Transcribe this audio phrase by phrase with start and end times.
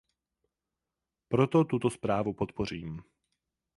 [1.27, 3.03] Proto tuto zprávu podpořím.